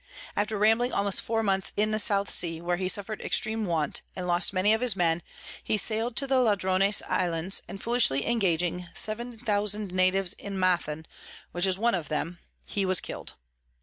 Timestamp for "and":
4.15-4.25, 7.67-7.83